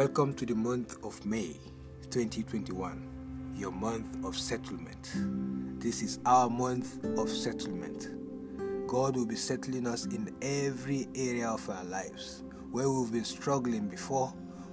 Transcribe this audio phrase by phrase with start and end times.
[0.00, 1.58] Welcome to the month of May
[2.08, 5.10] 2021, your month of settlement.
[5.78, 8.08] This is our month of settlement.
[8.88, 12.42] God will be settling us in every area of our lives.
[12.70, 14.32] Where we've been struggling before,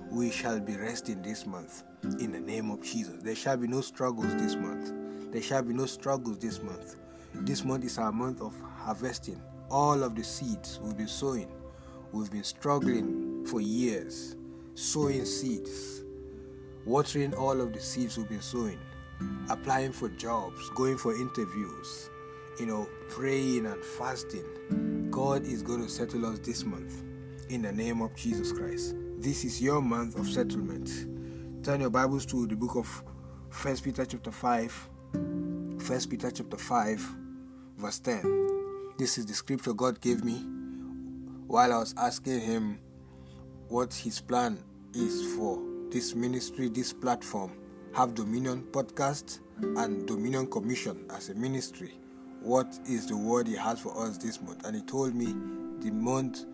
[0.09, 1.83] we shall be resting this month.
[2.21, 3.21] In the name of Jesus.
[3.21, 4.93] There shall be no struggles this month.
[5.33, 6.95] There shall be no struggles this month.
[7.33, 9.41] This month is our month of harvesting.
[9.69, 11.51] All of the seeds we've been sowing,
[12.13, 14.36] we've been struggling for years,
[14.77, 16.03] sowing seeds,
[16.85, 18.79] watering all of the seeds we've been sowing,
[19.49, 22.11] applying for jobs, going for interviews,
[22.59, 25.07] you know, praying and fasting.
[25.09, 27.01] God is going to settle us this month
[27.49, 28.93] in the name of Jesus Christ.
[29.17, 30.91] This is your month of settlement.
[31.65, 33.03] Turn your Bibles to the book of
[33.49, 34.89] First Peter chapter 5.
[35.79, 37.15] First Peter chapter 5
[37.77, 38.93] verse 10.
[38.99, 40.35] This is the scripture God gave me
[41.47, 42.79] while I was asking him
[43.69, 47.51] what his plan is for this ministry, this platform,
[47.93, 51.97] Have Dominion podcast and Dominion Commission as a ministry.
[52.41, 54.65] What is the word he has for us this month?
[54.65, 55.27] And he told me
[55.79, 56.45] the month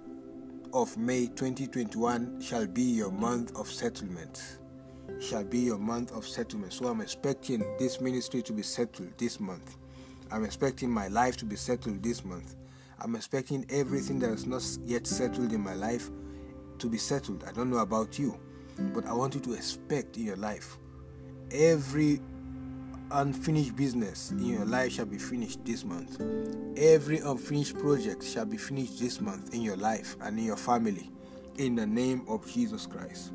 [0.73, 4.59] of May 2021 shall be your month of settlement.
[5.20, 6.73] Shall be your month of settlement.
[6.73, 9.78] So I'm expecting this ministry to be settled this month.
[10.31, 12.56] I'm expecting my life to be settled this month.
[13.00, 16.09] I'm expecting everything that is not yet settled in my life
[16.84, 17.45] to be settled.
[17.48, 18.38] I don't know about you,
[18.78, 20.78] but I want you to expect in your life
[21.50, 22.20] every
[23.09, 26.22] unfinished business in your life shall be finished this month.
[26.76, 31.09] Every unfinished project shall be finished this month in your life and in your family.
[31.58, 33.31] In the name of Jesus Christ.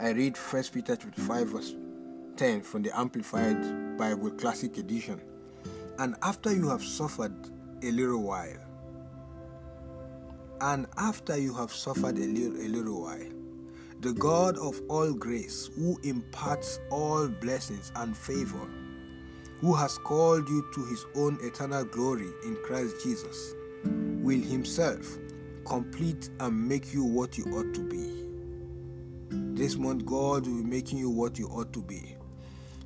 [0.00, 1.74] I read 1 Peter 5 verse
[2.38, 5.20] 10 from the Amplified Bible Classic Edition.
[5.98, 7.34] And after you have suffered
[7.82, 8.67] a little while,
[10.60, 13.28] and after you have suffered a little, a little while,
[14.00, 18.68] the God of all grace, who imparts all blessings and favor,
[19.60, 23.54] who has called you to his own eternal glory in Christ Jesus,
[23.84, 25.18] will himself
[25.64, 28.18] complete and make you what you ought to be.
[29.30, 32.14] This month, God will be making you what you ought to be.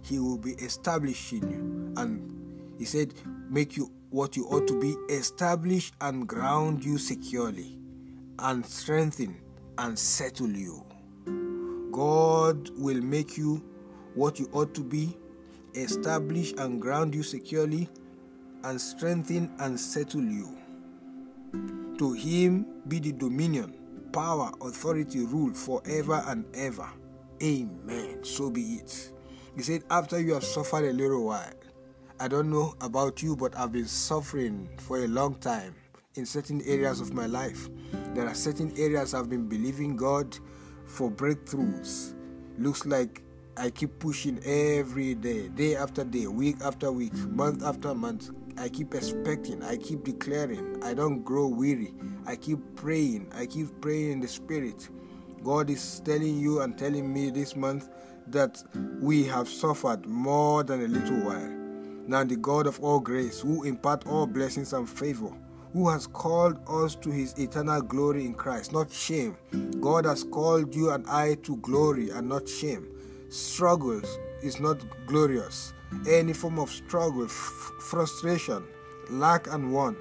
[0.02, 2.02] He will be establishing you.
[2.02, 3.14] And He said,
[3.50, 7.78] make you what you ought to be, establish and ground you securely,
[8.38, 9.40] and strengthen
[9.78, 10.84] and settle you.
[11.90, 13.64] God will make you
[14.14, 15.16] what you ought to be,
[15.74, 17.88] establish and ground you securely,
[18.64, 20.58] and strengthen and settle you.
[21.98, 23.74] To him be the dominion,
[24.12, 26.88] power, authority, rule forever and ever.
[27.42, 28.24] Amen.
[28.24, 29.10] So be it.
[29.56, 31.52] He said, After you have suffered a little while,
[32.22, 35.74] I don't know about you, but I've been suffering for a long time
[36.14, 37.68] in certain areas of my life.
[38.14, 40.38] There are certain areas I've been believing God
[40.86, 42.14] for breakthroughs.
[42.58, 43.24] Looks like
[43.56, 48.30] I keep pushing every day, day after day, week after week, month after month.
[48.56, 50.80] I keep expecting, I keep declaring.
[50.80, 51.92] I don't grow weary.
[52.24, 54.88] I keep praying, I keep praying in the Spirit.
[55.42, 57.88] God is telling you and telling me this month
[58.28, 58.62] that
[59.00, 61.61] we have suffered more than a little while.
[62.06, 65.32] Now, the God of all grace, who impart all blessings and favor,
[65.72, 69.36] who has called us to his eternal glory in Christ, not shame.
[69.80, 72.88] God has called you and I to glory and not shame.
[73.30, 75.72] Struggles is not glorious.
[76.08, 78.64] Any form of struggle, f- frustration,
[79.10, 79.98] lack and want,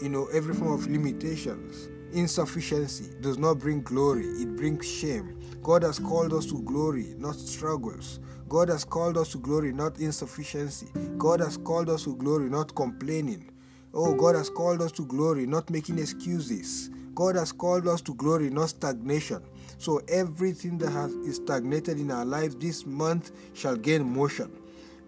[0.00, 5.38] you know, every form of limitations, insufficiency does not bring glory, it brings shame.
[5.62, 8.18] God has called us to glory, not struggles.
[8.52, 10.86] God has called us to glory, not insufficiency.
[11.16, 13.50] God has called us to glory, not complaining.
[13.94, 16.90] Oh, God has called us to glory, not making excuses.
[17.14, 19.42] God has called us to glory, not stagnation.
[19.78, 24.52] So everything that has is stagnated in our lives this month shall gain motion.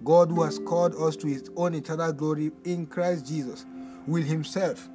[0.05, 3.67] God, who has called us to his own eternal glory in Christ Jesus,
[4.07, 4.89] will himself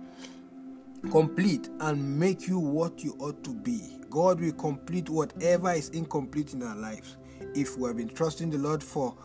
[1.11, 3.99] complete and make you what you ought to be.
[4.09, 7.15] God will complete whatever is incomplete in our lives.
[7.55, 9.15] If we have been trusting the Lord for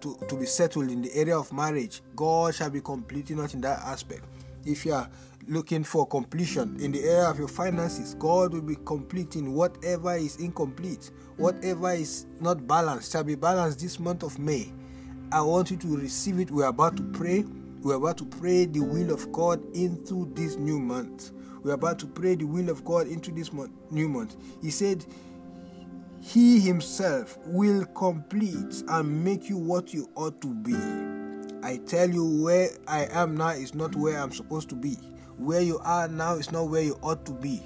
[0.00, 3.60] to, to be settled in the area of marriage, God shall be completing us in
[3.62, 4.24] that aspect.
[4.64, 5.08] If you are
[5.46, 10.36] looking for completion in the area of your finances, God will be completing whatever is
[10.36, 14.72] incomplete, whatever is not balanced shall be balanced this month of May.
[15.32, 16.50] I want you to receive it.
[16.50, 17.44] We're about to pray.
[17.82, 21.32] We're about to pray the will of God into this new month.
[21.62, 24.36] We're about to pray the will of God into this month, new month.
[24.62, 25.04] He said,
[26.20, 30.74] He Himself will complete and make you what you ought to be.
[31.62, 34.96] I tell you, where I am now is not where I'm supposed to be.
[35.36, 37.62] Where you are now is not where you ought to be.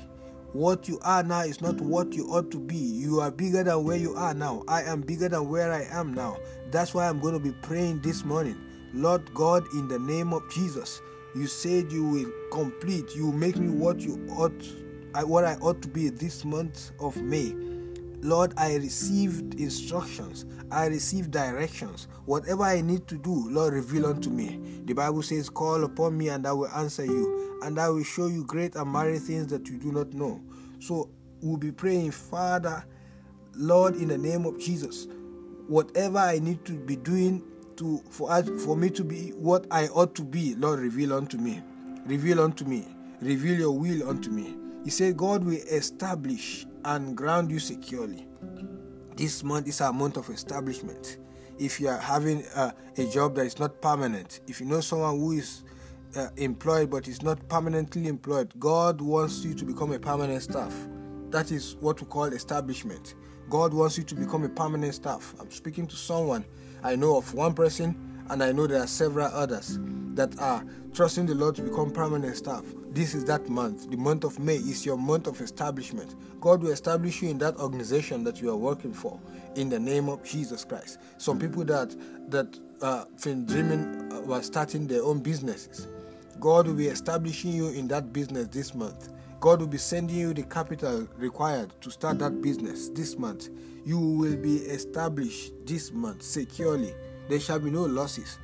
[0.53, 2.77] What you are now is not what you ought to be.
[2.77, 4.65] You are bigger than where you are now.
[4.69, 6.37] I am bigger than where I am now.
[6.71, 8.61] That's why I'm going to be praying this morning.
[8.93, 11.01] Lord God, in the name of Jesus,
[11.35, 14.63] you said you will complete, you make me what you ought,
[15.27, 17.55] what I ought to be this month of May.
[18.23, 20.47] Lord, I received instructions.
[20.71, 22.07] I received directions.
[22.25, 24.61] Whatever I need to do, Lord, reveal unto me.
[24.85, 28.29] The Bible says, Call upon me and I will answer you, and I will show
[28.29, 30.41] you great and mighty things that you do not know.
[30.79, 31.11] So
[31.41, 32.85] we'll be praying, Father,
[33.55, 35.09] Lord, in the name of Jesus,
[35.67, 37.43] whatever I need to be doing
[37.77, 41.39] to for us for me to be what I ought to be, Lord, reveal unto
[41.39, 41.61] me.
[42.07, 42.87] Reveal unto me.
[43.21, 44.62] Reveal your will unto me.
[44.85, 48.27] He said, God will establish and ground you securely.
[49.17, 51.19] This month is a month of establishment.
[51.59, 55.19] If you are having uh, a job that is not permanent, if you know someone
[55.19, 55.63] who is
[56.17, 60.75] uh, employed but is not permanently employed, God wants you to become a permanent staff.
[61.31, 63.15] That is what we call establishment.
[63.49, 65.35] God wants you to become a permanent staff.
[65.39, 66.45] I'm speaking to someone.
[66.83, 69.79] I know of one person, and I know there are several others
[70.15, 70.65] that are
[70.95, 72.65] trusting the Lord to become permanent staff.
[72.91, 73.91] This is that month.
[73.91, 76.15] The month of May is your month of establishment.
[76.41, 79.21] God will establish you in that organization that you are working for
[79.55, 80.99] in the name of Jesus Christ.
[81.19, 81.95] Some people that
[82.31, 85.87] that uh, been dreaming uh, were starting their own businesses.
[86.41, 89.11] God will be establishing you in that business this month.
[89.41, 93.51] God will be sending you the capital required to start that business this month.
[93.85, 96.95] You will be established this month securely.
[97.33, 98.39] There shall be no losses.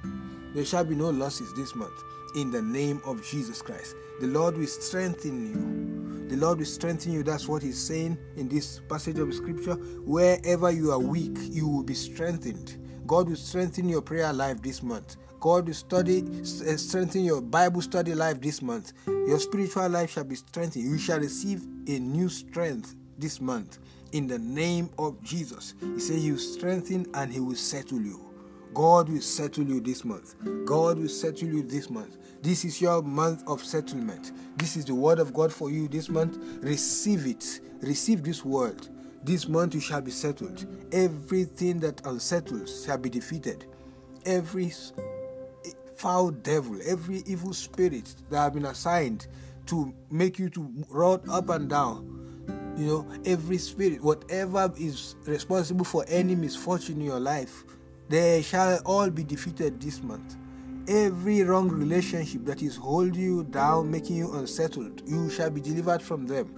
[0.55, 2.03] There shall be no losses this month.
[2.35, 3.95] In the name of Jesus Christ.
[4.23, 6.27] The Lord will strengthen you.
[6.31, 7.23] The Lord will strengthen you.
[7.23, 9.75] That's what He's saying in this passage of Scripture.
[9.75, 12.79] Wherever you are weak, you will be strengthened.
[13.07, 15.17] God will strengthen your prayer life this month.
[15.39, 18.95] God will study, uh, strengthen your Bible study life this month.
[19.07, 20.87] Your spiritual life shall be strengthened.
[20.87, 23.81] You shall receive a new strength this month.
[24.13, 25.75] In the name of Jesus.
[25.79, 28.28] He said He will strengthen and He will settle you.
[28.75, 30.35] God will settle you this month.
[30.65, 32.17] God will settle you this month.
[32.43, 34.33] This is your month of settlement.
[34.57, 36.39] This is the word of God for you this month.
[36.63, 37.61] Receive it.
[37.81, 38.89] Receive this word.
[39.25, 40.67] This month you shall be settled.
[40.93, 43.67] Everything that unsettles shall be defeated.
[44.25, 44.73] Every
[45.97, 49.27] foul devil, every evil spirit that have been assigned
[49.67, 52.15] to make you to run up and down.
[52.77, 57.65] You know, every spirit, whatever is responsible for any misfortune in your life,
[58.09, 60.37] they shall all be defeated this month.
[60.89, 66.01] Every wrong relationship that is holding you down, making you unsettled, you shall be delivered
[66.01, 66.49] from them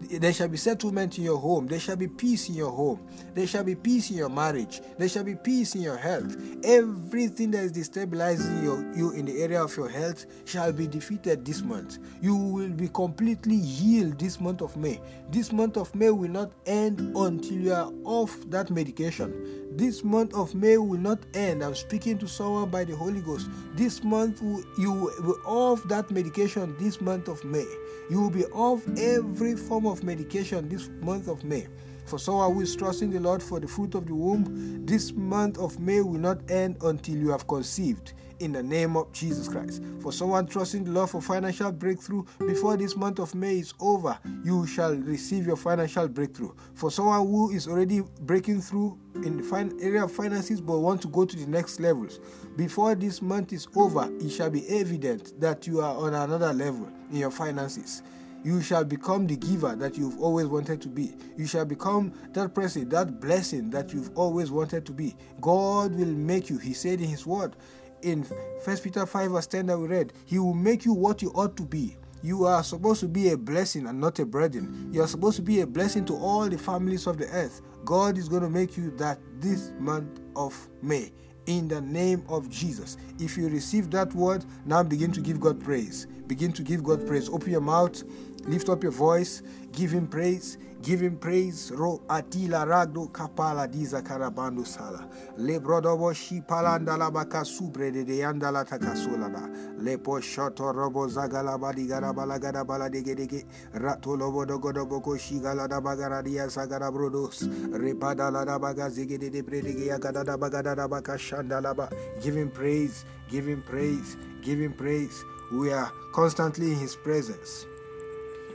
[0.00, 1.66] there shall be settlement in your home.
[1.66, 3.06] There shall be peace in your home.
[3.34, 4.80] There shall be peace in your marriage.
[4.96, 6.36] There shall be peace in your health.
[6.62, 11.44] Everything that is destabilizing your, you in the area of your health shall be defeated
[11.44, 11.98] this month.
[12.22, 15.00] You will be completely healed this month of May.
[15.30, 19.66] This month of May will not end until you are off that medication.
[19.76, 21.62] This month of May will not end.
[21.62, 23.48] I'm speaking to someone by the Holy Ghost.
[23.74, 24.40] This month
[24.78, 27.66] you will be off that medication this month of May.
[28.10, 31.66] You will be off every form of medication this month of May.
[32.06, 35.58] For someone who is trusting the Lord for the fruit of the womb, this month
[35.58, 39.82] of May will not end until you have conceived in the name of Jesus Christ.
[40.00, 44.18] For someone trusting the Lord for financial breakthrough, before this month of May is over,
[44.44, 46.52] you shall receive your financial breakthrough.
[46.74, 51.02] For someone who is already breaking through in the fine area of finances but want
[51.02, 52.20] to go to the next levels,
[52.56, 56.88] before this month is over, it shall be evident that you are on another level
[57.10, 58.02] in your finances.
[58.44, 61.14] You shall become the giver that you've always wanted to be.
[61.36, 65.16] You shall become that person, that blessing that you've always wanted to be.
[65.40, 67.56] God will make you, He said in His word
[68.02, 71.30] in 1 Peter 5, verse 10 that we read, He will make you what you
[71.30, 71.96] ought to be.
[72.22, 74.90] You are supposed to be a blessing and not a burden.
[74.92, 77.60] You are supposed to be a blessing to all the families of the earth.
[77.84, 81.12] God is going to make you that this month of May
[81.46, 82.96] in the name of Jesus.
[83.18, 86.06] If you receive that word, now begin to give God praise.
[86.26, 87.28] Begin to give God praise.
[87.28, 88.02] Open your mouth,
[88.48, 90.58] lift up your voice, give Him praise.
[90.82, 91.72] Give him praise.
[91.74, 95.08] Ro atila ragdo kapala diza karabando sala.
[95.36, 99.48] Le brodobo shi palanda la baka subre de de yanda la takasola da.
[99.82, 103.44] Le po shoto robo zagala badi gara bala gara bala dege dege.
[103.74, 107.42] Rato lobo dogo dobo ko shi gala da bagara dia sagara brodos.
[107.72, 111.74] Repada la da baga zege de de predege yagada da bagada da baka shanda la
[111.74, 111.88] ba.
[112.22, 113.04] Give him praise.
[113.28, 114.16] Give him praise.
[114.42, 115.24] Give him praise.
[115.52, 117.66] We are constantly in his presence.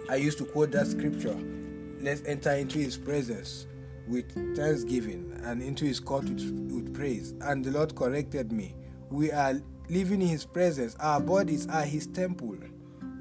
[0.10, 1.38] I used to quote that scripture
[2.00, 3.66] let's enter into his presence
[4.08, 7.34] with thanksgiving and into his court with, with praise.
[7.42, 8.76] And the Lord corrected me.
[9.10, 10.96] We are living in his presence.
[11.00, 12.58] Our bodies are his temple.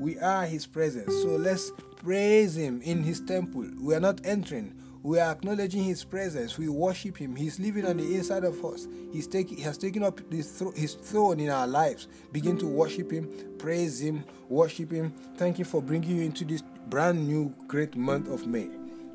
[0.03, 1.15] We are His presence.
[1.23, 1.71] So let's
[2.03, 3.71] praise Him in His temple.
[3.81, 4.75] We are not entering.
[5.05, 6.59] We are acknowledging His presence.
[6.59, 7.37] We worship Him.
[7.37, 8.89] He's living on the inside of us.
[9.12, 12.09] He's taking, he has taken up his, his throne in our lives.
[12.33, 15.15] Begin to worship Him, praise Him, worship Him.
[15.37, 18.69] Thank you for bringing you into this brand new great month of May.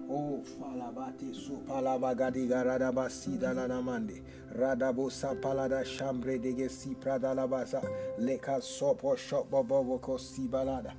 [0.09, 4.21] Oh, falabate so palabagadi garadaba sida nanamande.
[4.57, 7.81] Radabo sapalada chambre de si prada labasa.
[8.17, 10.93] Leka sopo shop boboko si balada.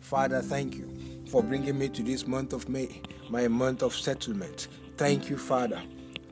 [0.00, 3.00] Father, thank you for bringing me to this month of May,
[3.30, 4.68] my month of settlement.
[4.98, 5.80] Thank you, Father.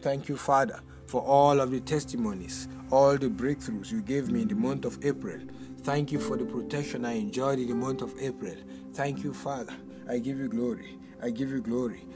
[0.02, 4.48] Thank you, Father, for all of the testimonies, all the breakthroughs you gave me in
[4.48, 5.40] the month of April.
[5.82, 8.54] Thank you for the protection I enjoyed in the month of April.
[8.92, 9.74] Thank you, Father.
[10.08, 10.98] I give you glory.
[11.22, 12.06] I give you glory.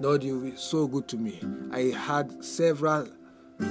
[0.00, 1.40] Lord, you've so good to me.
[1.72, 3.08] I had several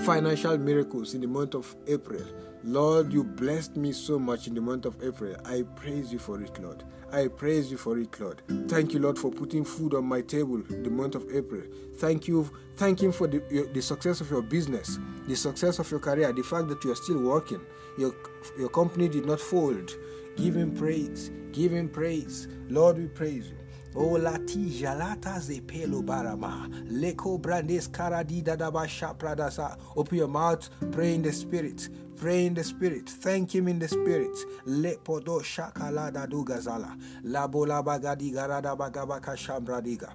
[0.03, 2.23] financial miracles in the month of April.
[2.63, 5.35] Lord, you blessed me so much in the month of April.
[5.45, 6.83] I praise you for it, Lord.
[7.13, 8.41] I praise you for it, Lord.
[8.67, 11.61] Thank you, Lord, for putting food on my table the month of April.
[11.97, 15.99] Thank you, thank Him for the, the success of your business, the success of your
[15.99, 17.61] career, the fact that you are still working.
[17.99, 18.15] Your,
[18.57, 19.95] your company did not fold.
[20.37, 21.29] Give Him praise.
[21.51, 22.47] Give Him praise.
[22.67, 23.62] Lord, we praise you.
[23.95, 26.67] O lati jalata zepelo barama.
[26.91, 29.77] Leko brandes karadida daba shapradasa.
[29.95, 31.89] Open your mouth, pray in the spirit.
[32.15, 33.09] Pray in the spirit.
[33.09, 34.35] Thank him in the spirit.
[34.67, 36.97] Lepodo shakalada dugazala.
[37.23, 40.13] Labola bagadi garada bagabaka shambradiga.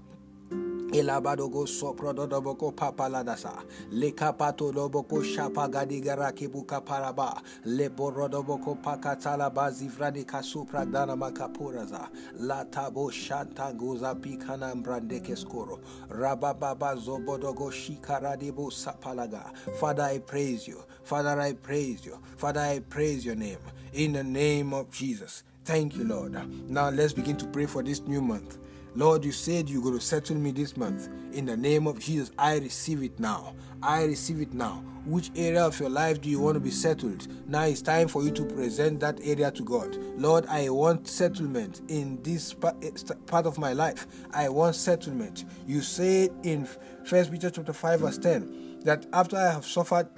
[0.93, 3.53] Elabadogo sopro dodoboko papaladasa.
[3.93, 7.43] Lekapato doboko shapagadi garaki buka paraba.
[7.67, 12.09] Leborodoboko pakatala bazivrani kasupra dana makapuraza.
[12.41, 15.79] Latabo shantanguza pikana brandeke skoro.
[16.09, 19.53] Rabababa zobodogo shikaradibo sapalaga.
[19.79, 20.83] Father, I praise you.
[21.05, 22.19] Father, I praise you.
[22.39, 23.59] Father, I praise your name.
[23.93, 25.43] In the name of Jesus.
[25.65, 26.35] Thank you, Lord.
[26.71, 28.57] Now let's begin to pray for this new month.
[28.95, 31.09] Lord, you said you're going to settle me this month.
[31.33, 33.55] In the name of Jesus, I receive it now.
[33.83, 34.83] I receive it now.
[35.05, 37.27] Which area of your life do you want to be settled?
[37.49, 39.97] Now it's time for you to present that area to God.
[40.17, 42.91] Lord, I want settlement in this eh,
[43.27, 44.07] part of my life.
[44.33, 45.45] I want settlement.
[45.67, 46.69] You said in
[47.05, 50.09] First Peter chapter 5, verse 10, that after I have suffered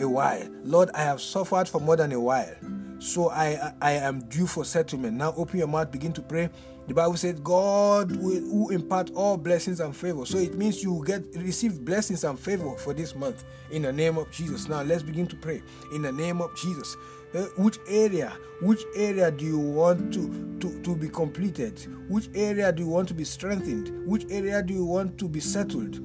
[0.00, 2.54] a while, Lord, I have suffered for more than a while.
[3.00, 5.16] So I I am due for settlement.
[5.16, 6.50] Now open your mouth, begin to pray.
[6.86, 10.26] The Bible said, God will who impart all blessings and favor.
[10.26, 14.18] So it means you get receive blessings and favor for this month in the name
[14.18, 14.68] of Jesus.
[14.68, 15.62] Now let's begin to pray
[15.94, 16.96] in the name of Jesus.
[17.32, 22.72] Uh, which area which area do you want to, to to be completed which area
[22.72, 26.00] do you want to be strengthened which area do you want to be settled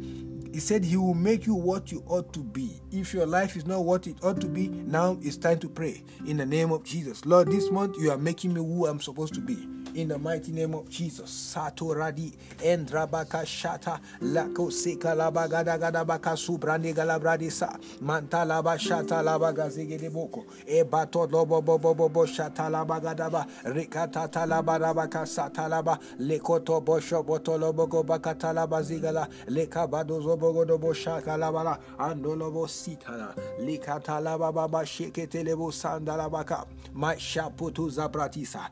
[0.55, 2.79] he said he will make you what you ought to be.
[2.89, 6.01] If your life is not what it ought to be, now it's time to pray.
[6.25, 7.25] In the name of Jesus.
[7.25, 10.51] Lord, this month you are making me who I'm supposed to be in the mighty
[10.51, 11.29] name of Jesus.
[11.31, 12.33] Sato radi
[12.63, 17.77] endrabaka shata lako seka labagada gadabaka subrande galabradi sa.
[18.01, 20.45] Manta laba shata labaga zegede boko.
[20.67, 28.53] E bato lobo bobo bobo shata labagadaba rikata talabarabaka satalaba lekoto bosho botolobo go bakata
[28.53, 37.89] labazigala lekabado zobogo dobo shaka labala andolobo sitala likata lababa shekete lebo sandalabaka ma shaputu
[37.89, 38.69] zabratisa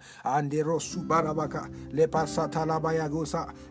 [1.22, 1.70] suba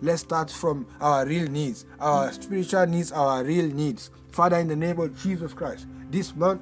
[0.00, 4.10] Let's start from our real needs, our spiritual needs, our real needs.
[4.30, 6.60] Father, in the name of Jesus Christ, this month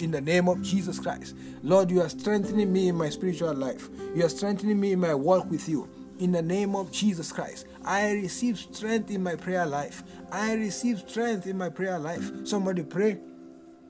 [0.00, 1.36] in the name of Jesus Christ.
[1.62, 3.88] Lord, you are strengthening me in my spiritual life.
[4.14, 5.88] You are strengthening me in my walk with you.
[6.18, 10.02] In the name of Jesus Christ, I receive strength in my prayer life.
[10.30, 12.30] I receive strength in my prayer life.
[12.44, 13.18] Somebody pray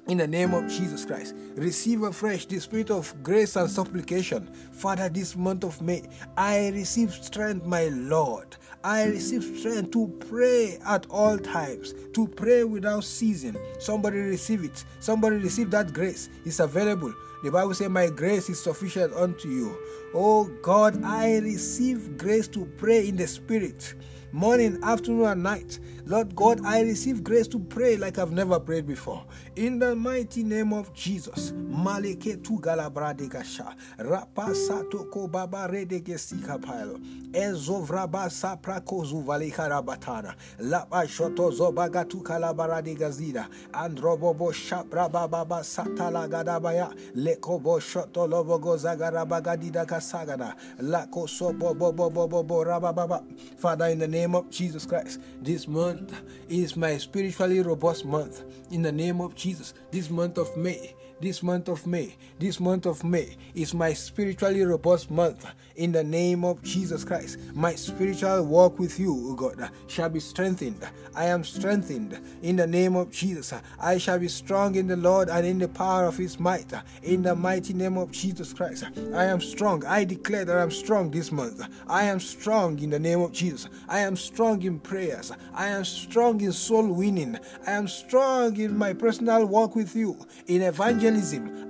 [0.09, 1.35] in the name of Jesus Christ.
[1.55, 4.47] Receive afresh the spirit of grace and supplication.
[4.73, 6.03] Father, this month of May,
[6.37, 8.57] I receive strength, my Lord.
[8.83, 13.57] I receive strength to pray at all times, to pray without ceasing.
[13.79, 14.85] Somebody receive it.
[14.99, 16.29] Somebody receive that grace.
[16.45, 17.15] It's available.
[17.45, 19.77] The Bible says, My grace is sufficient unto you.
[20.15, 23.95] Oh God, I receive grace to pray in the Spirit
[24.33, 25.79] morning, afternoon, and night.
[26.13, 29.25] Lord God, I receive grace to pray like I've never prayed before.
[29.57, 31.53] In the mighty name of Jesus.
[31.53, 33.75] Maleke tu galabradekasha.
[33.97, 37.01] Rapa sato ko baba redeke sikapalo.
[37.33, 40.35] Ezovraba saprako zuvalika rabatana.
[40.59, 43.49] Lapa shoto zobaga tu kalabarade gazida.
[43.73, 46.95] Androbobo shapra baba satala gadabaya.
[47.17, 50.55] Lekobo shoto lobogo zagarabagadida kasagana.
[50.79, 53.25] Lako sobo bobo bobo bo rababa.
[53.57, 56.02] Father, in the name of Jesus Christ, this month
[56.49, 58.43] is my spiritually robust month.
[58.71, 62.85] In the name of Jesus, this month of May, this month of May, this month
[62.85, 65.47] of May is my spiritually robust month.
[65.77, 70.87] In the name of Jesus Christ, my spiritual walk with you, God, shall be strengthened.
[71.15, 73.55] I am strengthened in the name of Jesus.
[73.81, 76.73] I shall be strong in the Lord and in the power of his might.
[77.05, 79.85] In the mighty name of Jesus Christ, I am strong.
[79.87, 81.63] I declare that I'm strong this month.
[81.87, 83.69] I am strong in the name of Jesus.
[83.89, 85.31] I am strong in prayers.
[85.55, 87.39] I am strong in soul winning.
[87.65, 90.19] I am strong in my personal walk with you.
[90.49, 91.12] In evangelism,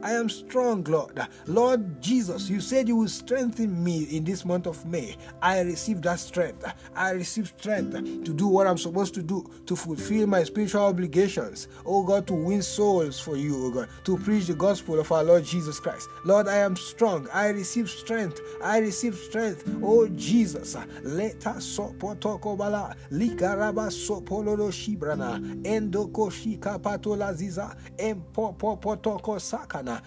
[0.05, 1.21] I am strong, Lord.
[1.47, 5.17] Lord Jesus, you said you will strengthen me in this month of May.
[5.41, 6.65] I receive that strength.
[6.95, 11.67] I receive strength to do what I'm supposed to do, to fulfill my spiritual obligations.
[11.85, 15.25] Oh God, to win souls for you, oh God, to preach the gospel of our
[15.25, 16.09] Lord Jesus Christ.
[16.25, 17.29] Lord, I am strong.
[17.33, 18.41] I receive strength.
[18.63, 19.65] I receive strength.
[19.83, 27.77] Oh Jesus, let us sopotokobala likaraba sopololo shibrana endoko shikapatola ziza.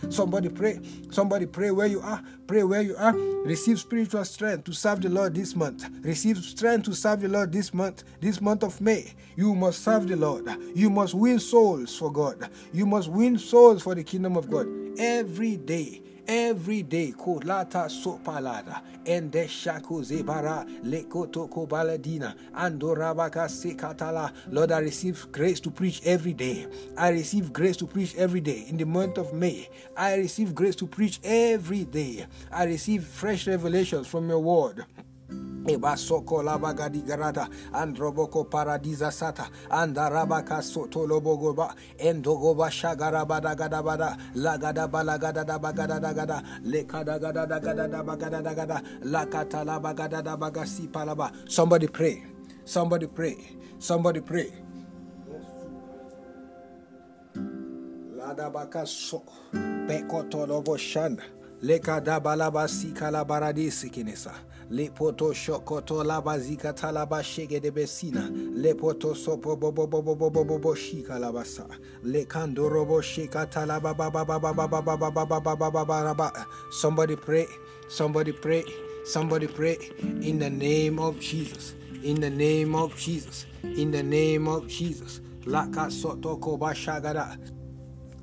[0.09, 0.79] Somebody pray.
[1.11, 2.21] Somebody pray where you are.
[2.47, 3.13] Pray where you are.
[3.13, 5.85] Receive spiritual strength to serve the Lord this month.
[6.01, 8.03] Receive strength to serve the Lord this month.
[8.19, 10.47] This month of May, you must serve the Lord.
[10.75, 12.49] You must win souls for God.
[12.73, 14.67] You must win souls for the kingdom of God
[14.97, 24.31] every day every day kolata sopalada ende shaku zebara lekoto kobaladina andorabaka sekatala.
[24.51, 26.67] Lord i receive grace to preach every day.
[26.97, 28.65] I receive grace to preach every day.
[28.69, 32.25] In the month of may i receive grace to preach every day.
[32.51, 34.85] I receive fresh revelations from your word
[35.67, 45.43] Eba soko labagadi garada androboko paradiza sata andarabaka soto lobogoba endogoba shagarabada gadabada lagada balagada
[45.45, 50.37] da bagada da gada lekada gada da gada da bagada da gada lakata labagada da
[50.37, 52.23] bagasi palaba somebody pray.
[52.65, 53.37] Somebody pray.
[53.77, 54.51] Somebody pray.
[58.17, 59.21] Ladabaka so
[59.87, 61.21] bekoto lobo shanda
[61.61, 64.33] lekada balaba sikala baradisi kinesa
[64.69, 70.43] le poto shokoto la bazika talaba shege de besina le poto sopo bobo bobo bobo
[70.43, 71.67] bobo shika la basa
[72.03, 73.95] le kandorobo shika talaba
[76.71, 77.45] somebody pray
[77.87, 78.63] somebody pray
[79.05, 79.77] somebody pray
[80.21, 85.21] in the name of Jesus in the name of Jesus in the name of Jesus
[85.45, 87.37] laka soto koba shagada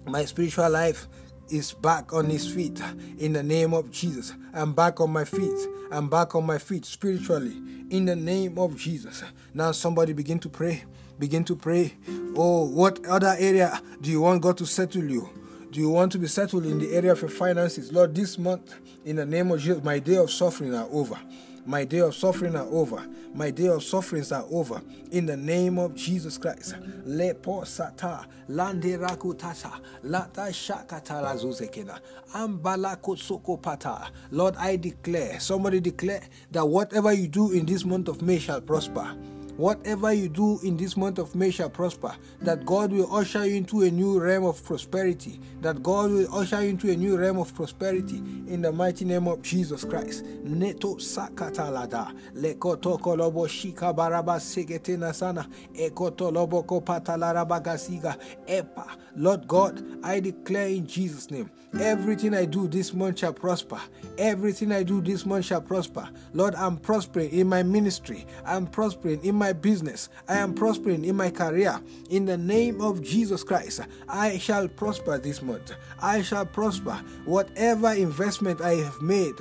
[0.06, 1.06] my spiritual life
[1.52, 2.80] is back on his feet
[3.18, 4.32] in the name of Jesus.
[4.54, 5.68] I'm back on my feet.
[5.90, 7.56] I'm back on my feet spiritually
[7.90, 9.22] in the name of Jesus.
[9.52, 10.84] Now, somebody begin to pray.
[11.18, 11.94] Begin to pray.
[12.34, 15.28] Oh, what other area do you want God to settle you?
[15.70, 17.92] Do you want to be settled in the area of your finances?
[17.92, 21.18] Lord, this month, in the name of Jesus, my day of suffering are over.
[21.64, 23.06] My day of suffering are over.
[23.34, 24.82] My day of sufferings are over.
[25.12, 26.74] In the name of Jesus Christ.
[27.06, 31.22] Lepo sata lande rakutata lata shakata
[32.34, 34.10] ambala kotsoko pata.
[34.30, 38.60] Lord, I declare, somebody declare that whatever you do in this month of May shall
[38.60, 39.14] prosper.
[39.56, 42.14] Whatever you do in this month of May shall prosper.
[42.40, 45.40] That God will usher you into a new realm of prosperity.
[45.60, 49.28] That God will usher you into a new realm of prosperity in the mighty name
[49.28, 50.24] of Jesus Christ.
[50.42, 52.14] Neto sakatalada.
[52.34, 55.46] Lekoto kolobo shika baraba segete sana.
[55.74, 58.16] Ekoto lobo kopatalarabagasiga.
[58.46, 58.86] Epa.
[59.16, 63.80] Lord God, I declare in Jesus' name, everything I do this month shall prosper.
[64.18, 66.08] Everything I do this month shall prosper.
[66.32, 68.26] Lord, I'm prospering in my ministry.
[68.44, 70.08] I'm prospering in my business.
[70.28, 71.80] I am prospering in my career.
[72.10, 75.72] In the name of Jesus Christ, I shall prosper this month.
[76.00, 77.00] I shall prosper.
[77.24, 79.34] Whatever investment I have made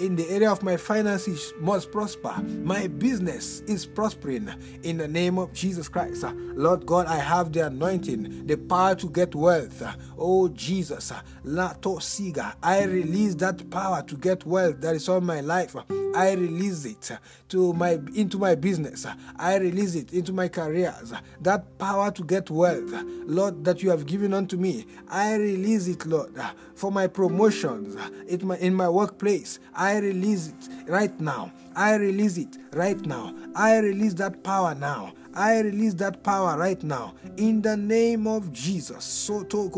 [0.00, 2.34] in the area of my finances must prosper.
[2.62, 4.50] My business is prospering
[4.82, 6.24] in the name of Jesus Christ.
[6.54, 9.82] Lord God, I have the anointing, the power to get wealth.
[10.18, 11.10] Oh Jesus,
[11.42, 15.74] Lato Siga, I release that power to get wealth that is on my life.
[16.16, 17.10] I release it
[17.50, 19.06] to my into my business.
[19.36, 21.12] I release it into my careers.
[21.42, 22.90] That power to get wealth,
[23.26, 24.86] Lord, that you have given unto me.
[25.08, 26.32] I release it, Lord,
[26.74, 29.58] for my promotions in my in my workplace.
[29.74, 31.52] I release it right now.
[31.74, 33.34] I release it right now.
[33.54, 35.12] I release that power now.
[35.34, 39.04] I release that power right now in the name of Jesus.
[39.04, 39.68] Soto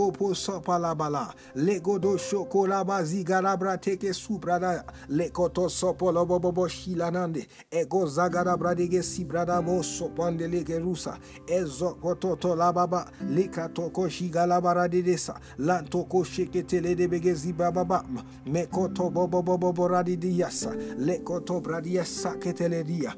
[5.68, 14.08] sopolobo bobo shilanande ego zagara bradege sibrada mo sopande lege rusa ezo kototo lababa lekatoko
[14.08, 18.04] shigalabara dedesa lantoko sheketele de begezi bababa
[18.46, 23.14] mekoto bobo bobo diasa lekoto bradiasa keteledia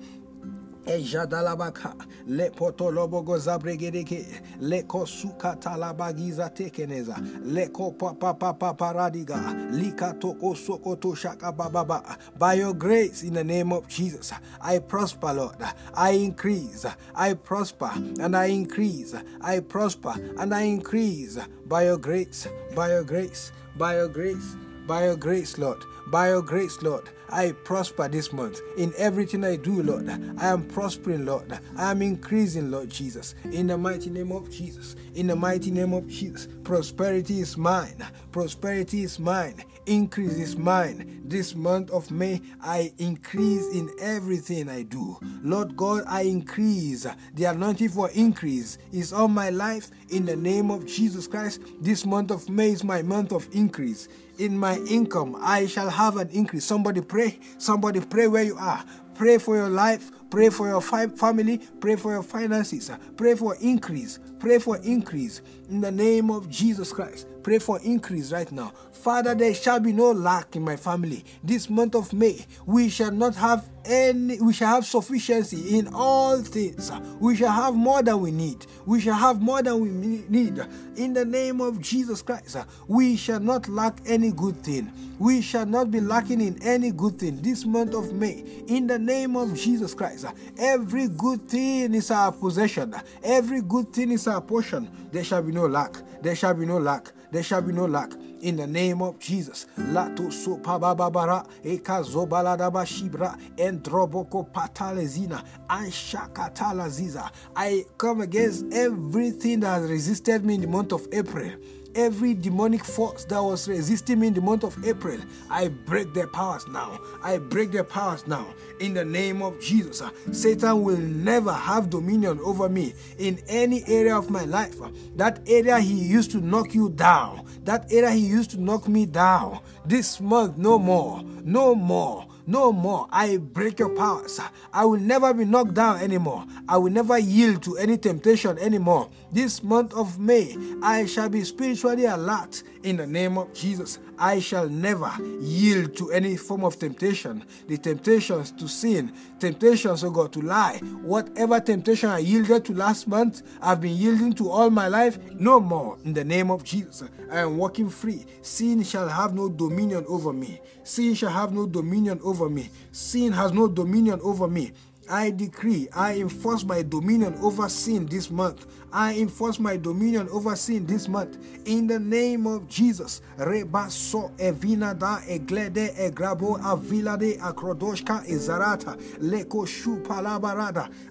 [0.86, 1.94] Ejadalabaka,
[2.26, 4.24] le potolobogo zabregedeke,
[4.60, 12.16] le kosuka talabagiza tekeneza, le ko papa papa paradiga, lika toko sokoto shaka bababa.
[12.38, 15.56] By your grace, in the name of Jesus, I prosper, Lord.
[15.94, 17.90] I increase, I prosper,
[18.20, 19.14] and I increase.
[19.40, 21.38] I prosper, and I increase.
[21.66, 24.56] By your grace, by your grace, by your grace,
[24.90, 25.84] by your grace, Lord.
[26.08, 27.10] By your grace, Lord.
[27.28, 28.60] I prosper this month.
[28.76, 31.56] In everything I do, Lord, I am prospering, Lord.
[31.76, 33.36] I am increasing, Lord Jesus.
[33.52, 34.96] In the mighty name of Jesus.
[35.14, 36.48] In the mighty name of Jesus.
[36.64, 38.04] Prosperity is mine.
[38.32, 39.62] Prosperity is mine.
[39.86, 41.22] Increase is mine.
[41.24, 45.16] This month of May, I increase in everything I do.
[45.44, 47.06] Lord God, I increase.
[47.34, 49.92] The anointing for increase is on my life.
[50.08, 54.08] In the name of Jesus Christ, this month of May is my month of increase
[54.40, 56.64] in my income, I shall have an increase.
[56.64, 57.38] Somebody pray.
[57.58, 58.82] Somebody pray where you are.
[59.14, 60.10] Pray for your life.
[60.30, 61.58] Pray for your fi- family.
[61.80, 62.90] Pray for your finances.
[63.18, 64.18] Pray for increase.
[64.38, 67.26] Pray for increase in the name of Jesus Christ.
[67.42, 68.72] Pray for increase right now.
[68.92, 71.24] Father, there shall be no lack in my family.
[71.44, 76.38] This month of May, we shall not have any, we shall have sufficiency in all
[76.38, 76.90] things.
[77.18, 78.66] We shall have more than we need.
[78.86, 79.88] We shall have more than we
[80.28, 80.60] need.
[80.96, 82.56] In the name of Jesus Christ,
[82.88, 84.92] we shall not lack any good thing.
[85.18, 88.44] We shall not be lacking in any good thing this month of May.
[88.68, 90.26] In the name of Jesus Christ,
[90.58, 92.94] every good thing is our possession.
[93.22, 94.90] Every good thing is our portion.
[95.12, 95.96] There shall be no lack.
[96.22, 97.12] There shall be no lack.
[97.30, 99.66] There shall be no lack in the name of Jesus.
[99.78, 107.30] Lato sopa babara eka zobaladaba shibra endroboko patalezina anshakatalaziza.
[107.56, 111.52] I come against everything that has resisted me in the month of April
[111.94, 116.26] every demonic force that was resisting me in the month of April, I break their
[116.26, 117.00] powers now.
[117.22, 118.46] I break their powers now.
[118.80, 123.84] In the name of Jesus, uh, Satan will never have dominion over me in any
[123.86, 124.80] area of my life.
[124.80, 128.88] Uh, that area he used to knock you down, that area he used to knock
[128.88, 129.60] me down.
[129.84, 132.26] This month, no more, no more.
[132.50, 133.06] No more.
[133.12, 134.40] I break your powers.
[134.72, 136.44] I will never be knocked down anymore.
[136.68, 139.08] I will never yield to any temptation anymore.
[139.30, 144.00] This month of May, I shall be spiritually alert in the name of Jesus.
[144.20, 147.42] I shall never yield to any form of temptation.
[147.66, 150.76] The temptations to sin, temptations, oh God, to lie.
[151.02, 155.18] Whatever temptation I yielded to last month, I've been yielding to all my life.
[155.32, 155.96] No more.
[156.04, 158.26] In the name of Jesus, I am walking free.
[158.42, 160.60] Sin shall have no dominion over me.
[160.84, 162.68] Sin shall have no dominion over me.
[162.92, 164.72] Sin has no dominion over me.
[165.10, 168.66] I decree, I enforce my dominion over sin this month.
[168.92, 171.38] I enforce my dominion over sin this month.
[171.66, 173.22] In the name of Jesus.
[173.38, 179.66] Rebaso evina da eglede egrabo avilade akrodoshka ezarata leko.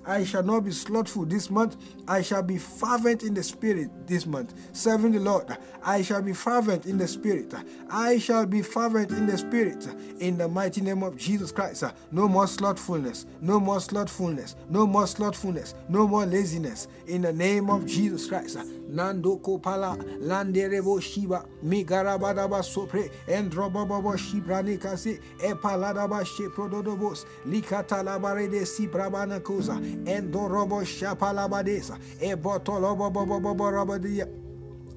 [0.06, 1.78] I shall not be slothful this month.
[2.08, 4.54] I shall be fervent in the spirit this month.
[4.74, 5.58] Serving the Lord.
[5.84, 7.54] I shall be fervent in the spirit.
[7.90, 9.88] I shall be fervent in the spirit.
[10.20, 11.84] In the mighty name of Jesus Christ.
[12.12, 13.26] No more slothfulness.
[13.42, 14.56] No more slothfulness.
[14.70, 15.76] No more slothfulness.
[15.88, 16.88] No more laziness.
[17.10, 18.60] In the name of Jesus Christ.
[18.88, 30.84] Nando kopala landerebo shiba migarabadaba sopre endrobabo shibrani kasi epaladaba sheprododobos likatalabarede sibrabana koza endorobo
[30.86, 33.72] shapalabadesa ebotolobobobobo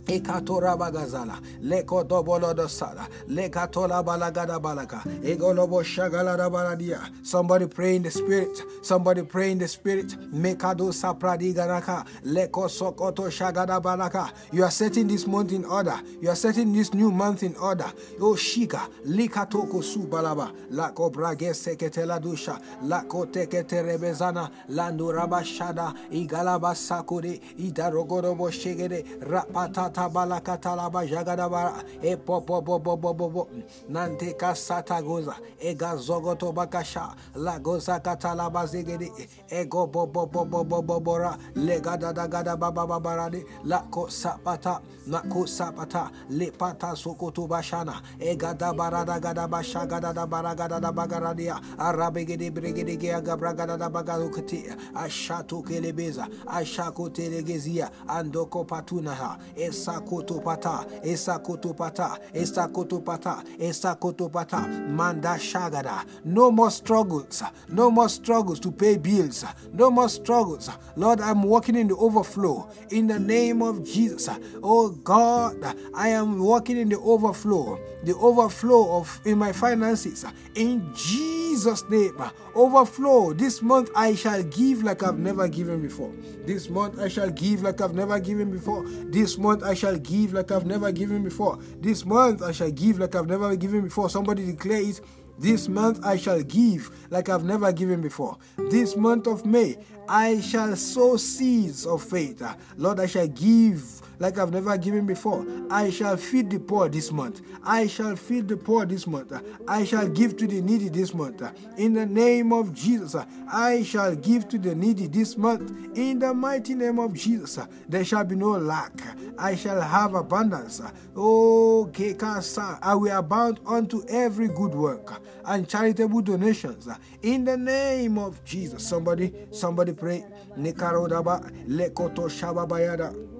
[0.07, 7.01] rabadia Ekatora bagazala, leko dobolo dosala, lekatola balagada balaka, egolobo shagala baladia.
[7.25, 8.63] Somebody pray in the spirit.
[8.83, 10.09] Somebody pray in the spirit.
[10.33, 14.33] Mekado sapradi garaka, leko sokoto shagada.
[14.53, 16.01] You are setting this month in order.
[16.21, 17.91] You are setting this new month in order.
[18.21, 26.75] O shika, likatoko su balaba, lako brage seketela dusha, lako tekete rebezana, lando rabashada, igalaba
[26.75, 33.49] sakure, idarogorobo shegede, rapata tabalakatalaba jagadabara e popo bobo bobo bo
[33.89, 39.11] nante kasata goza e gazogoto bakasha la goza katalaba zegede
[39.49, 44.81] e go bobo bobo bobo bora le gada da gada baba babarade la ko sapata
[45.07, 50.81] na ko sapata le pata sokoto bashana e gada barada gada basha gada da baragada
[50.81, 58.65] da bagaradia arabe gede bregede ge agabra gada da bagarukti ashato kelebeza ashako telegezia andoko
[58.65, 64.69] patunaha es esakotopata esakotopata esakotopata esakotopata.
[64.89, 66.05] Manda shagada.
[66.25, 67.43] No more struggles.
[67.69, 69.45] No more struggles to pay bills.
[69.73, 70.71] No more struggles.
[70.97, 72.69] Lord i'm walking in the overflow.
[72.91, 74.29] In the name of jesus.
[74.63, 75.65] Oh god
[75.95, 77.79] i am walking in the overflow.
[78.05, 80.25] The overflow of in my finances.
[80.55, 82.23] In jesus name
[82.55, 86.13] overflow this month i shall give like i've never given before
[86.45, 90.33] this month i shall give like i've never given before this month I shall give
[90.33, 91.59] like I've never given before.
[91.81, 94.11] This month I shall give like I've never given before.
[94.11, 95.01] Somebody declare it.
[95.39, 98.37] This month I shall give like I've never given before.
[98.71, 102.43] This month of May I shall sow seeds of faith.
[102.77, 105.45] Lord, I shall give like I've never given before.
[105.69, 107.43] I shall feed the poor this month.
[107.65, 109.33] I shall feed the poor this month.
[109.67, 111.43] I shall give to the needy this month.
[111.77, 113.17] In the name of Jesus,
[113.53, 115.73] I shall give to the needy this month.
[115.99, 117.59] In the mighty name of Jesus,
[117.89, 118.93] there shall be no lack.
[119.37, 120.81] I shall have abundance.
[121.17, 126.89] Oh, Kekasa, I will abound unto every good work and charitable donations.
[127.23, 130.25] In the name of Jesus, somebody, somebody pray.
[130.57, 133.32] Nekarodaba lekoto shababayada.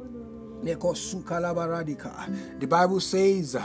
[0.63, 3.57] The Bible says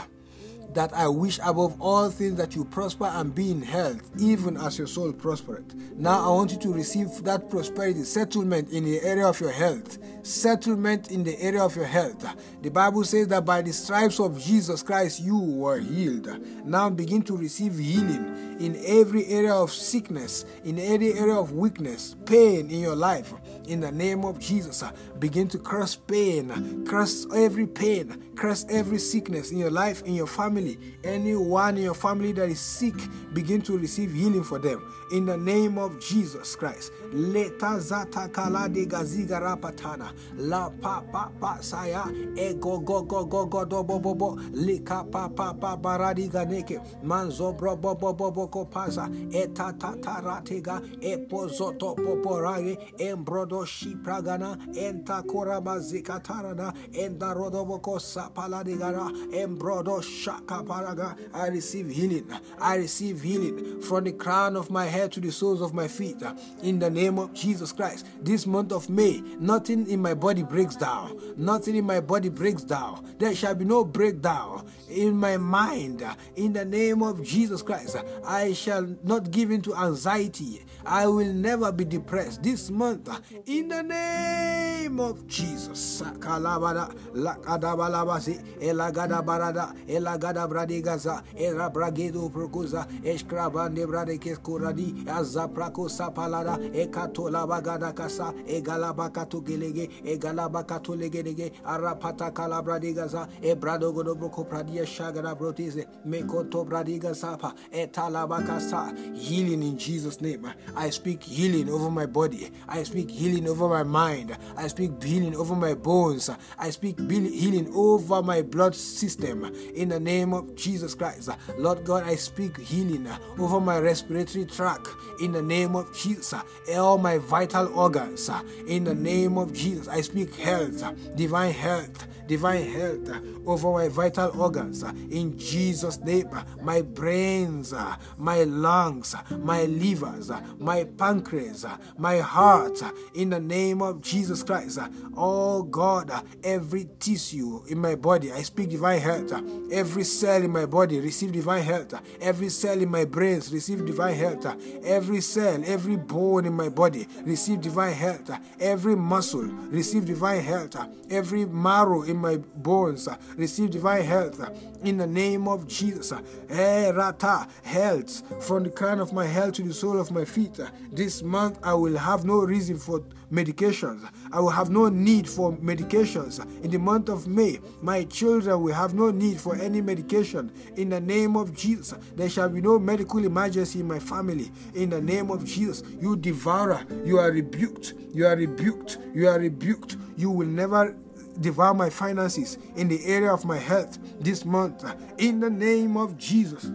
[0.74, 4.76] that I wish above all things that you prosper and be in health, even as
[4.76, 5.74] your soul prospereth.
[5.96, 9.98] Now I want you to receive that prosperity, settlement in the area of your health,
[10.22, 12.22] settlement in the area of your health.
[12.62, 16.28] The Bible says that by the stripes of Jesus Christ you were healed.
[16.66, 22.14] Now begin to receive healing in every area of sickness, in every area of weakness,
[22.26, 23.32] pain in your life.
[23.68, 28.64] In the name of Jesus, uh, begin to curse pain, uh, curse every pain, curse
[28.70, 30.78] every sickness in your life, in your family.
[31.04, 32.94] Anyone in your family that is sick,
[33.34, 34.82] begin to receive healing for them.
[35.12, 36.92] In the name of Jesus Christ.
[37.12, 40.14] Leta zata kala de gaziga rapatana.
[40.36, 42.04] La pa pa pa saya.
[42.36, 44.30] E go go go go go do bo bo bo.
[44.52, 46.80] Lika pa pa pa baradi ganeke.
[47.04, 49.10] Manzo bro bo bo bo bo ko pasa.
[49.30, 50.82] E ta ta ta ratega.
[51.02, 52.78] E pozoto poporage.
[52.98, 54.56] Embrodo shi pragana.
[54.74, 56.72] Enta korama zikatarana.
[56.92, 59.10] Enda rodoboko sapaladigara.
[59.32, 61.16] Embrodo shaka paraga.
[61.32, 62.30] I receive healing.
[62.60, 66.22] I receive healing from the crown of my head to the soles of my feet.
[66.62, 68.06] In the name of Jesus Christ.
[68.20, 71.18] This month of May, nothing in my body breaks down.
[71.36, 73.14] Nothing in my body breaks down.
[73.18, 76.04] There shall be no breakdown in my mind.
[76.36, 80.64] In the name of Jesus Christ, I shall not give in to anxiety.
[80.84, 83.08] I will never be depressed this month.
[83.48, 86.02] In the name of Jesus.
[86.18, 97.30] Kalabada, lakadabalabasi, elagada barada, elagada bradigaza, era bragedo prokuza, eskrabande bradekes kuradi, azaprako sapalada, ekato
[97.30, 107.14] labagada kasa, egalabakato gelege, egalabakato legedege, arapata kalabradigaza, ebrado godobroko pradia shagada brotize, mekoto bradiga
[107.14, 110.52] sapa, etalabakasa, healing in Jesus' name.
[110.76, 112.50] I speak healing over my body.
[112.68, 114.36] I speak healing over my mind.
[114.56, 116.30] I speak healing over my bones.
[116.58, 121.30] I speak healing over my blood system in the name of Jesus Christ.
[121.56, 124.88] Lord God, I speak healing over my respiratory tract
[125.20, 126.34] in the name of Jesus.
[126.74, 128.30] All my vital organs
[128.66, 129.88] in the name of Jesus.
[129.88, 130.82] I speak health,
[131.14, 133.10] divine health, divine health
[133.46, 136.28] over my vital organs in Jesus' name.
[136.62, 137.74] My brains,
[138.16, 141.64] my lungs, my livers, my pancreas,
[141.96, 142.82] my heart
[143.18, 144.78] in the name of Jesus Christ.
[144.78, 149.32] Uh, oh God, uh, every tissue in my body, I speak divine health.
[149.32, 151.94] Uh, every cell in my body receive divine health.
[152.20, 154.46] Every cell in my brains receive divine health.
[154.84, 158.30] Every cell, every bone in my body receive divine health.
[158.60, 160.76] Every muscle receive divine health.
[161.10, 164.40] Every marrow in my bones receive divine health.
[164.84, 166.12] In the name of Jesus.
[166.48, 170.60] Hey, rata, health from the crown of my head to the sole of my feet.
[170.92, 174.08] This month I will have no reason for medications.
[174.32, 176.40] I will have no need for medications.
[176.62, 180.52] In the month of May, my children will have no need for any medication.
[180.76, 184.50] In the name of Jesus, there shall be no medical emergency in my family.
[184.74, 187.94] In the name of Jesus, you devourer, you are rebuked.
[188.12, 188.98] You are rebuked.
[189.14, 189.96] You are rebuked.
[190.16, 190.96] You will never
[191.40, 194.84] devour my finances in the area of my health this month.
[195.18, 196.70] In the name of Jesus.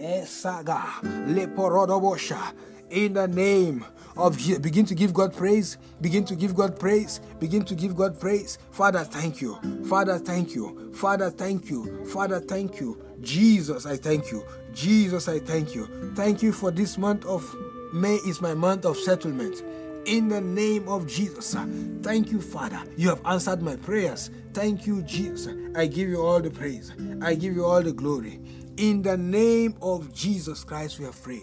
[0.00, 2.52] Eh, leporodobosha
[2.90, 3.84] in the name
[4.16, 5.78] of Begin to give God praise.
[6.00, 7.20] Begin to give God praise.
[7.38, 8.58] Begin to give God praise.
[8.70, 9.58] Father, thank you.
[9.88, 10.92] Father, thank you.
[10.94, 12.04] Father, thank you.
[12.06, 13.02] Father, thank you.
[13.20, 14.44] Jesus, I thank you.
[14.72, 16.12] Jesus, I thank you.
[16.14, 17.54] Thank you for this month of
[17.92, 19.62] May is my month of settlement.
[20.06, 21.54] in the name of Jesus.
[22.02, 22.82] Thank you, Father.
[22.96, 24.30] You have answered my prayers.
[24.52, 25.54] Thank you, Jesus.
[25.76, 26.92] I give you all the praise.
[27.22, 28.40] I give you all the glory.
[28.76, 31.42] In the name of Jesus Christ, we have prayed.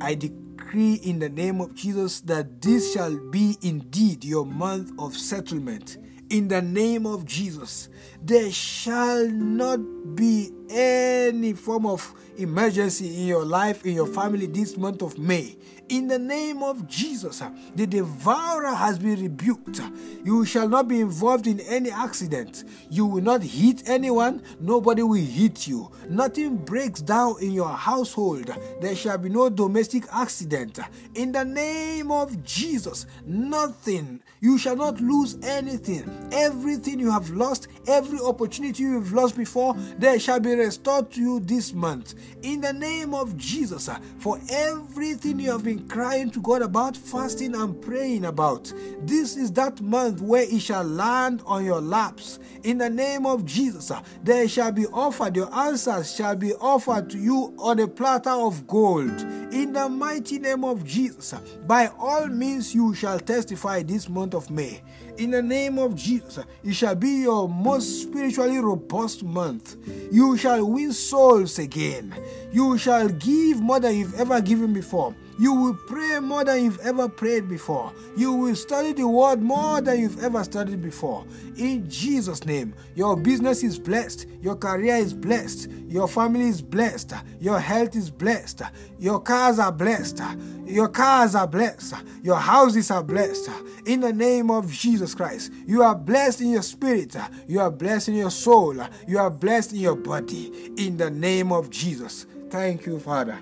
[0.00, 0.14] I
[0.60, 5.96] decree in the name of Jesus that this shall be indeed your month of settlement.
[6.28, 7.88] In the name of Jesus,
[8.22, 9.80] there shall not
[10.14, 15.56] be any form of emergency in your life, in your family this month of May.
[15.88, 17.42] In the name of Jesus,
[17.74, 19.80] the devourer has been rebuked.
[20.22, 22.62] You shall not be involved in any accident.
[22.88, 24.44] You will not hit anyone.
[24.60, 25.90] Nobody will hit you.
[26.08, 28.54] Nothing breaks down in your household.
[28.80, 30.78] There shall be no domestic accident.
[31.16, 34.22] In the name of Jesus, nothing.
[34.40, 36.28] You shall not lose anything.
[36.30, 37.66] Everything you have lost,
[38.10, 42.14] every opportunity you have lost before, there shall be restored to you this month.
[42.42, 46.96] In the name of Jesus, uh, for everything you have been crying to God about,
[46.96, 48.72] fasting and praying about.
[49.02, 52.40] This is that month where it shall land on your laps.
[52.64, 57.10] In the name of Jesus, uh, there shall be offered, your answers shall be offered
[57.10, 59.20] to you on a platter of gold.
[59.52, 64.34] In the mighty name of Jesus, uh, by all means you shall testify this month
[64.34, 64.82] of May.
[65.20, 69.76] In the name of Jesus, it shall be your most spiritually robust month.
[70.10, 72.14] You shall win souls again.
[72.50, 75.14] You shall give more than you've ever given before.
[75.40, 77.94] You will pray more than you've ever prayed before.
[78.14, 81.24] You will study the word more than you've ever studied before.
[81.56, 87.14] In Jesus' name, your business is blessed, your career is blessed, your family is blessed,
[87.40, 88.60] your health is blessed,
[88.98, 90.20] your cars are blessed,
[90.66, 93.48] your cars are blessed, your houses are blessed.
[93.86, 97.16] In the name of Jesus Christ, you are blessed in your spirit,
[97.48, 98.76] you are blessed in your soul,
[99.08, 100.70] you are blessed in your body.
[100.76, 102.26] In the name of Jesus.
[102.50, 103.40] Thank you, Father.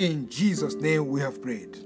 [0.00, 1.76] In Jesus' name we have prayed.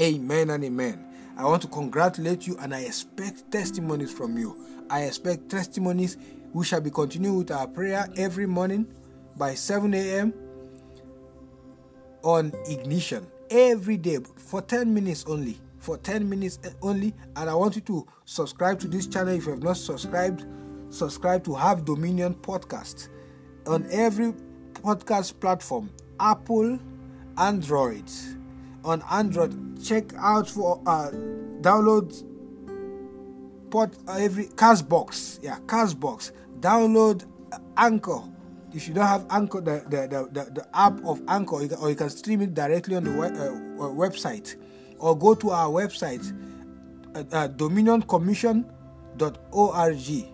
[0.00, 1.04] Amen and amen.
[1.36, 4.56] I want to congratulate you and I expect testimonies from you.
[4.88, 6.16] I expect testimonies.
[6.54, 8.86] We shall be continuing with our prayer every morning
[9.36, 10.32] by 7 a.m.
[12.22, 15.60] on ignition every day for 10 minutes only.
[15.80, 17.12] For 10 minutes only.
[17.36, 20.46] And I want you to subscribe to this channel if you have not subscribed.
[20.88, 23.10] Subscribe to Have Dominion podcast
[23.66, 24.32] on every
[24.72, 26.78] podcast platform Apple,
[27.38, 28.10] Android.
[28.84, 31.10] On Android, check out for uh,
[31.60, 32.12] download
[33.70, 35.40] port uh, every Castbox.
[35.42, 36.30] Yeah, Castbox.
[36.60, 37.24] Download
[37.76, 38.22] Anchor.
[38.72, 41.90] If you don't have Anchor, the the, the, the, app of Anchor, you can, or
[41.90, 43.52] you can stream it directly on the we- uh,
[43.88, 44.56] website,
[44.98, 46.24] or go to our website,
[47.14, 50.33] uh, uh, dominioncommission.org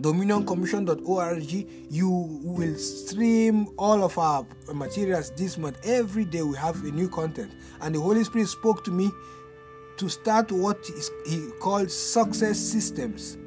[0.00, 2.10] dominioncommission.org you
[2.42, 5.78] will stream all of our materials this month.
[5.84, 7.52] Every day we have a new content.
[7.80, 9.10] And the holy spirit spoke to me
[9.96, 13.38] to start what is he called success systems.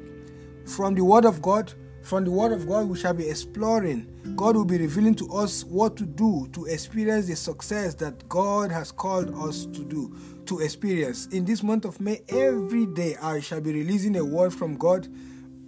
[0.64, 4.06] From the word of god from the word of god we shall be exploring.
[4.34, 8.72] God will be revealing to us what to do to experience the success that god
[8.72, 11.26] has called us to do to experience.
[11.26, 15.08] In this month of may every day i shall be releasing a word from god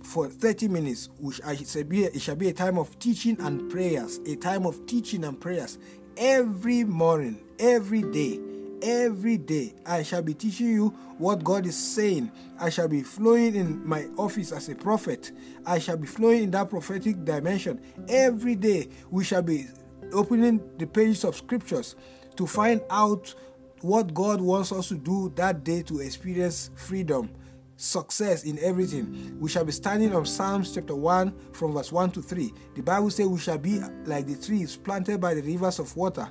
[0.03, 3.71] for 30 minutes, which I should be, it shall be a time of teaching and
[3.71, 5.79] prayers, a time of teaching and prayers
[6.17, 8.41] every morning, every day,
[8.83, 9.75] every day.
[9.87, 10.89] I shall be teaching you
[11.19, 12.31] what God is saying.
[12.59, 15.33] I shall be flowing in my office as a prophet.
[15.65, 18.89] I shall be flowing in that prophetic dimension every day.
[19.11, 19.67] We shall be
[20.13, 21.97] opening the pages of scriptures
[22.37, 23.35] to find out
[23.81, 27.31] what God wants us to do that day to experience freedom
[27.83, 29.37] success in everything.
[29.41, 32.53] We shall be standing on Psalms chapter 1 from verse 1 to 3.
[32.77, 36.29] The Bible says we shall be like the trees planted by the rivers of water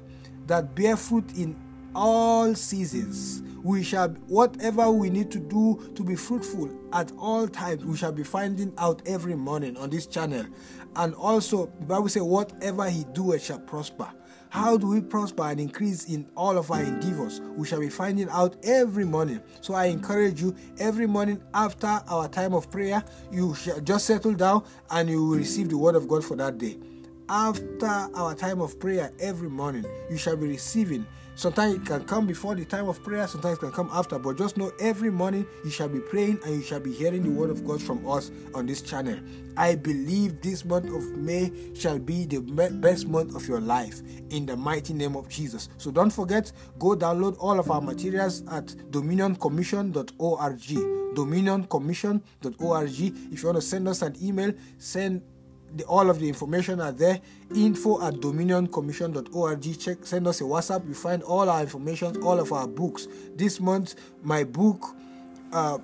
[0.48, 1.60] that bear fruit in
[1.94, 3.44] all seasons.
[3.64, 8.14] We shall, whatever we need to do to be fruitful at all times, we shall
[8.14, 10.46] be finding out every morning on this channel.
[10.96, 14.10] And also, the Bible says, whatever he doeth shall prosper.
[14.52, 17.40] How do we prosper and increase in all of our endeavors?
[17.56, 19.40] We shall be finding out every morning.
[19.62, 24.34] So I encourage you every morning after our time of prayer, you shall just settle
[24.34, 26.78] down and you will receive the word of God for that day.
[27.30, 31.08] After our time of prayer every morning, you shall be receiving
[31.42, 34.20] Sometimes it can come before the time of prayer, sometimes it can come after.
[34.20, 37.32] But just know every morning you shall be praying and you shall be hearing the
[37.32, 39.18] word of God from us on this channel.
[39.58, 44.46] I believe this month of May shall be the best month of your life in
[44.46, 45.70] the mighty name of Jesus.
[45.80, 50.60] So don't forget, go download all of our materials at dominioncommission.org.
[51.16, 53.00] Dominioncommission.org.
[53.34, 55.24] If you want to send us an email, send
[55.76, 57.20] the, all of the information are there.
[57.56, 59.80] Info at dominioncommission.org.
[59.80, 60.88] Check, send us a WhatsApp.
[60.88, 63.08] You find all our information, all of our books.
[63.36, 64.96] This month, my book
[65.52, 65.78] uh,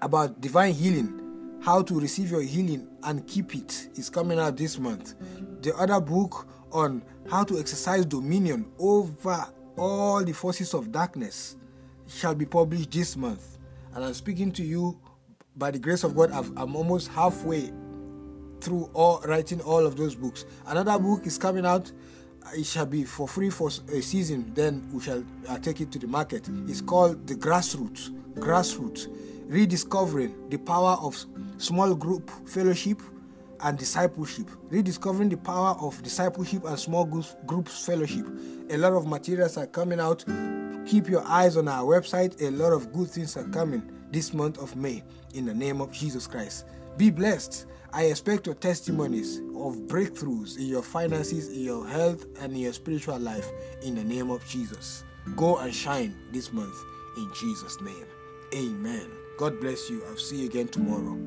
[0.00, 4.78] about divine healing, how to receive your healing and keep it, is coming out this
[4.78, 5.14] month.
[5.62, 11.56] The other book on how to exercise dominion over all the forces of darkness
[12.08, 13.58] shall be published this month.
[13.94, 14.98] And I'm speaking to you
[15.56, 16.32] by the grace of God.
[16.32, 17.72] i am almost halfway
[18.62, 20.44] through all writing all of those books.
[20.66, 21.90] Another book is coming out.
[22.54, 24.52] It shall be for free for a season.
[24.54, 26.48] Then we shall uh, take it to the market.
[26.66, 28.10] It's called the Grassroots.
[28.34, 29.08] Grassroots,
[29.46, 31.16] rediscovering the power of
[31.58, 33.00] small group fellowship
[33.60, 34.50] and discipleship.
[34.70, 38.26] Rediscovering the power of discipleship and small groups, groups fellowship.
[38.70, 40.24] A lot of materials are coming out.
[40.86, 42.40] Keep your eyes on our website.
[42.42, 45.02] A lot of good things are coming this month of May
[45.34, 46.66] in the name of Jesus Christ.
[46.96, 47.66] Be blessed.
[47.94, 52.72] I expect your testimonies of breakthroughs in your finances, in your health, and in your
[52.72, 53.46] spiritual life
[53.82, 55.04] in the name of Jesus.
[55.36, 56.74] Go and shine this month
[57.18, 58.06] in Jesus' name.
[58.54, 59.10] Amen.
[59.36, 60.02] God bless you.
[60.08, 61.18] I'll see you again tomorrow.